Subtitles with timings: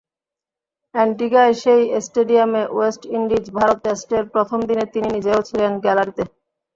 [0.95, 6.23] অ্যান্টিগায় সেই স্টেডিয়ামে ওয়েস্ট ইন্ডিজ-ভারত টেস্টের প্রথম দিনে তিনি নিজেও ছিলেন গ্যালারিতে।